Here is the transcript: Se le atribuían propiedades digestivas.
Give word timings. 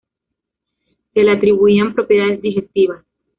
Se 1.13 1.21
le 1.21 1.31
atribuían 1.31 1.93
propiedades 1.93 2.41
digestivas. 2.41 3.05